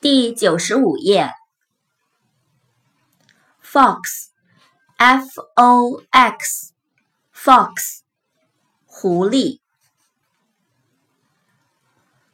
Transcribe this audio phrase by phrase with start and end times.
[0.00, 1.34] 第九十五页。
[3.62, 7.74] fox，f o x，fox，
[8.86, 9.60] 狐狸。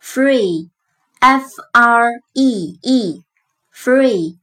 [0.00, 4.38] free，f r e e，free，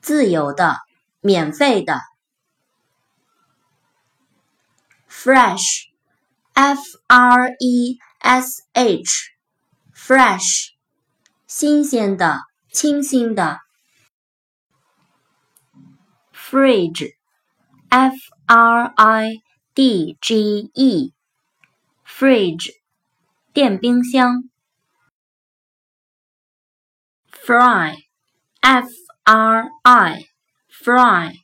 [0.00, 0.78] 自由的，
[1.20, 2.00] 免费的。
[5.10, 9.14] fresh，f r e s h，fresh，
[11.56, 12.40] 新鲜的，
[12.72, 13.60] 清新的。
[16.32, 19.40] fridge，f r i
[19.72, 22.72] d g e，fridge，
[23.52, 24.50] 电冰箱。
[27.30, 28.88] fry，f
[29.22, 31.34] r i，fry，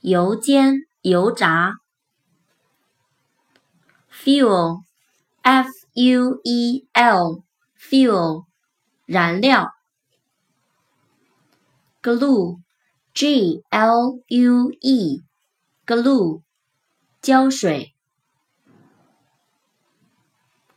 [0.00, 1.74] 油煎、油炸。
[4.10, 8.49] fuel，f u e l，fuel，
[9.10, 9.72] 燃料。
[12.00, 12.60] glue。
[13.12, 16.42] G L U E，glue，
[17.20, 17.92] 胶水。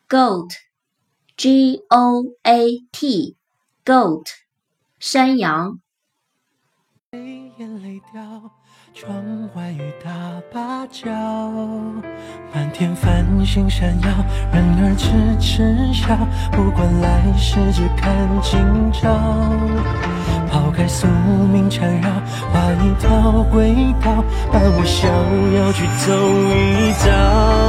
[0.09, 4.26] Goat，G O A T，goat，
[5.00, 5.80] 山羊。
[8.95, 9.11] 窗
[9.55, 10.11] 外雨打
[10.53, 11.09] 芭蕉，
[12.53, 14.08] 满天繁星闪耀，
[14.53, 16.16] 人儿痴痴笑。
[16.52, 19.09] 不管来世只看今朝，
[20.47, 21.08] 抛开宿
[21.52, 22.08] 命缠绕，
[22.52, 25.09] 画一条轨道，伴我逍
[25.58, 26.14] 遥去走
[26.53, 27.62] 一遭。